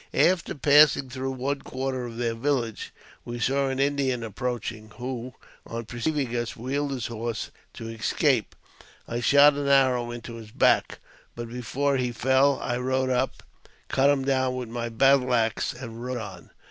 After 0.15 0.55
passing 0.55 1.11
through 1.11 1.33
one 1.33 1.61
quarter 1.61 2.05
of 2.07 2.17
the 2.17 2.35
villageBl 2.35 2.89
we 3.23 3.39
saw 3.39 3.67
an 3.67 3.79
Indian 3.79 4.23
approaching, 4.23 4.89
who, 4.97 5.35
on 5.63 5.85
perceiving 5.85 6.35
us, 6.35 6.55
wheeled" 6.57 6.89
his 6.91 7.05
horse 7.05 7.51
to 7.73 7.87
escape. 7.87 8.55
I 9.07 9.19
shot 9.19 9.53
an 9.53 9.67
arrow 9.67 10.09
into 10.09 10.37
his 10.37 10.49
back, 10.49 10.97
but, 11.35 11.49
before 11.49 11.97
he 11.97 12.11
fell, 12.11 12.59
I 12.63 12.77
rode 12.79 13.11
up, 13.11 13.43
cut 13.89 14.09
him 14.09 14.25
down 14.25 14.55
with 14.55 14.69
my 14.69 14.89
battle 14.89 15.35
axe, 15.35 15.71
and 15.71 16.03
rode 16.03 16.17
on. 16.17 16.49